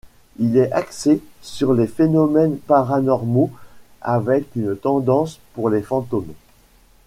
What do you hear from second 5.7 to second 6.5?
fantômes.